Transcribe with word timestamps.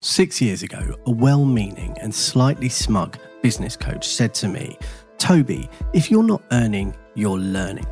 Six 0.00 0.40
years 0.40 0.62
ago, 0.62 0.94
a 1.06 1.10
well 1.10 1.44
meaning 1.44 1.96
and 2.00 2.14
slightly 2.14 2.68
smug 2.68 3.18
business 3.42 3.76
coach 3.76 4.06
said 4.06 4.32
to 4.34 4.46
me, 4.46 4.78
Toby, 5.18 5.68
if 5.92 6.08
you're 6.08 6.22
not 6.22 6.40
earning, 6.52 6.96
you're 7.16 7.36
learning. 7.36 7.86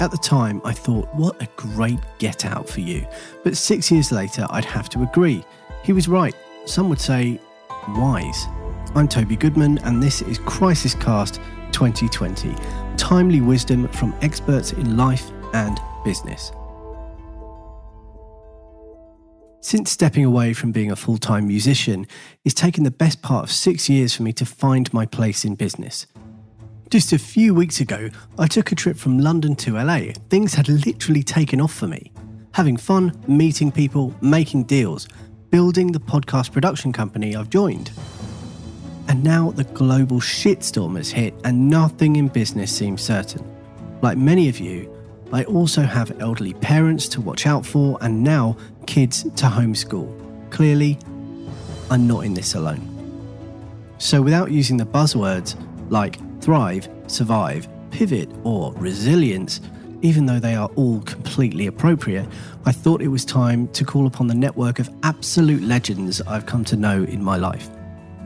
At 0.00 0.10
the 0.10 0.16
time, 0.16 0.62
I 0.64 0.72
thought, 0.72 1.14
what 1.14 1.42
a 1.42 1.48
great 1.56 1.98
get 2.18 2.46
out 2.46 2.66
for 2.66 2.80
you. 2.80 3.06
But 3.44 3.58
six 3.58 3.90
years 3.90 4.10
later, 4.10 4.46
I'd 4.48 4.64
have 4.64 4.88
to 4.88 5.02
agree. 5.02 5.44
He 5.84 5.92
was 5.92 6.08
right. 6.08 6.34
Some 6.64 6.88
would 6.88 7.00
say, 7.00 7.38
wise. 7.88 8.46
I'm 8.94 9.06
Toby 9.06 9.36
Goodman, 9.36 9.80
and 9.84 10.02
this 10.02 10.22
is 10.22 10.38
Crisis 10.38 10.94
Cast 10.94 11.34
2020 11.72 12.54
timely 12.96 13.42
wisdom 13.42 13.86
from 13.88 14.14
experts 14.22 14.72
in 14.72 14.96
life 14.96 15.30
and 15.52 15.78
business. 16.06 16.52
Since 19.64 19.92
stepping 19.92 20.24
away 20.24 20.54
from 20.54 20.72
being 20.72 20.90
a 20.90 20.96
full 20.96 21.18
time 21.18 21.46
musician, 21.46 22.08
it's 22.44 22.52
taken 22.52 22.82
the 22.82 22.90
best 22.90 23.22
part 23.22 23.44
of 23.44 23.52
six 23.52 23.88
years 23.88 24.12
for 24.12 24.24
me 24.24 24.32
to 24.32 24.44
find 24.44 24.92
my 24.92 25.06
place 25.06 25.44
in 25.44 25.54
business. 25.54 26.04
Just 26.90 27.12
a 27.12 27.18
few 27.18 27.54
weeks 27.54 27.78
ago, 27.78 28.10
I 28.40 28.48
took 28.48 28.72
a 28.72 28.74
trip 28.74 28.96
from 28.96 29.20
London 29.20 29.54
to 29.56 29.80
LA. 29.80 30.14
Things 30.30 30.54
had 30.54 30.68
literally 30.68 31.22
taken 31.22 31.60
off 31.60 31.72
for 31.72 31.86
me. 31.86 32.10
Having 32.54 32.78
fun, 32.78 33.16
meeting 33.28 33.70
people, 33.70 34.12
making 34.20 34.64
deals, 34.64 35.06
building 35.50 35.92
the 35.92 36.00
podcast 36.00 36.50
production 36.50 36.92
company 36.92 37.36
I've 37.36 37.48
joined. 37.48 37.92
And 39.06 39.22
now 39.22 39.52
the 39.52 39.64
global 39.64 40.18
shitstorm 40.18 40.96
has 40.96 41.12
hit 41.12 41.34
and 41.44 41.70
nothing 41.70 42.16
in 42.16 42.26
business 42.26 42.76
seems 42.76 43.00
certain. 43.00 43.48
Like 44.02 44.18
many 44.18 44.48
of 44.48 44.58
you, 44.58 44.92
I 45.32 45.44
also 45.44 45.82
have 45.82 46.20
elderly 46.20 46.52
parents 46.54 47.08
to 47.08 47.20
watch 47.22 47.46
out 47.46 47.64
for 47.64 47.96
and 48.02 48.22
now 48.22 48.56
kids 48.86 49.22
to 49.22 49.46
homeschool. 49.46 50.06
Clearly, 50.50 50.98
I'm 51.90 52.06
not 52.06 52.26
in 52.26 52.34
this 52.34 52.54
alone. 52.54 52.88
So, 53.96 54.20
without 54.20 54.50
using 54.50 54.76
the 54.76 54.84
buzzwords 54.84 55.56
like 55.90 56.18
thrive, 56.42 56.88
survive, 57.06 57.66
pivot, 57.90 58.28
or 58.44 58.74
resilience, 58.74 59.60
even 60.02 60.26
though 60.26 60.40
they 60.40 60.54
are 60.54 60.68
all 60.76 61.00
completely 61.02 61.66
appropriate, 61.66 62.26
I 62.66 62.72
thought 62.72 63.00
it 63.00 63.08
was 63.08 63.24
time 63.24 63.68
to 63.68 63.84
call 63.84 64.06
upon 64.06 64.26
the 64.26 64.34
network 64.34 64.80
of 64.80 64.90
absolute 65.02 65.62
legends 65.62 66.20
I've 66.22 66.44
come 66.44 66.64
to 66.66 66.76
know 66.76 67.04
in 67.04 67.22
my 67.22 67.36
life. 67.36 67.70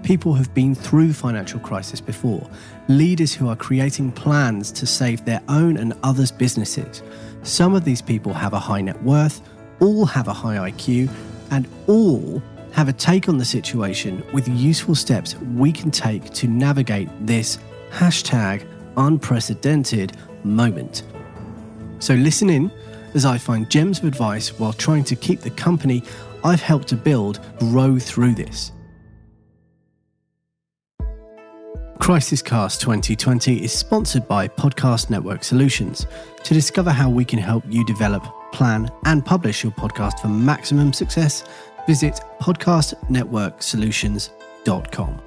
People 0.06 0.34
who've 0.34 0.54
been 0.54 0.76
through 0.76 1.12
financial 1.12 1.58
crisis 1.58 2.00
before, 2.00 2.48
leaders 2.86 3.34
who 3.34 3.48
are 3.48 3.56
creating 3.56 4.12
plans 4.12 4.70
to 4.70 4.86
save 4.86 5.24
their 5.24 5.42
own 5.48 5.76
and 5.76 5.94
others' 6.04 6.30
businesses. 6.30 7.02
Some 7.42 7.74
of 7.74 7.84
these 7.84 8.00
people 8.00 8.32
have 8.32 8.52
a 8.52 8.58
high 8.60 8.82
net 8.82 9.02
worth, 9.02 9.40
all 9.80 10.06
have 10.06 10.28
a 10.28 10.32
high 10.32 10.70
IQ, 10.70 11.10
and 11.50 11.66
all 11.88 12.40
have 12.70 12.88
a 12.88 12.92
take 12.92 13.28
on 13.28 13.36
the 13.36 13.44
situation 13.44 14.24
with 14.32 14.46
useful 14.46 14.94
steps 14.94 15.34
we 15.56 15.72
can 15.72 15.90
take 15.90 16.32
to 16.34 16.46
navigate 16.46 17.08
this 17.26 17.58
hashtag 17.90 18.64
unprecedented 18.96 20.16
moment. 20.44 21.02
So 21.98 22.14
listen 22.14 22.48
in 22.48 22.70
as 23.14 23.24
I 23.24 23.38
find 23.38 23.68
gems 23.68 23.98
of 23.98 24.04
advice 24.04 24.56
while 24.56 24.72
trying 24.72 25.02
to 25.02 25.16
keep 25.16 25.40
the 25.40 25.50
company 25.50 26.04
I've 26.44 26.62
helped 26.62 26.86
to 26.90 26.96
build 26.96 27.40
grow 27.58 27.98
through 27.98 28.34
this. 28.34 28.70
Crisis 31.98 32.42
Cast 32.42 32.80
2020 32.82 33.64
is 33.64 33.72
sponsored 33.72 34.28
by 34.28 34.46
Podcast 34.46 35.10
Network 35.10 35.42
Solutions. 35.42 36.06
To 36.44 36.54
discover 36.54 36.90
how 36.90 37.10
we 37.10 37.24
can 37.24 37.40
help 37.40 37.64
you 37.68 37.84
develop, 37.84 38.24
plan, 38.52 38.88
and 39.04 39.24
publish 39.24 39.64
your 39.64 39.72
podcast 39.72 40.20
for 40.20 40.28
maximum 40.28 40.92
success, 40.92 41.42
visit 41.86 42.20
podcastnetworksolutions.com. 42.40 45.25